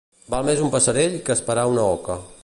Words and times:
Val 0.33 0.47
més 0.47 0.63
un 0.67 0.71
passerell 0.75 1.17
que 1.27 1.37
esperar 1.41 1.67
una 1.75 1.85
oca. 1.99 2.17